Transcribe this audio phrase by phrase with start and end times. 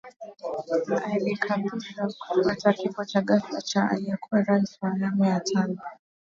[1.13, 5.77] Alikapishwa kufuatia kifo cha ghafla cha aliyekuwa Rais wa awamu ya tano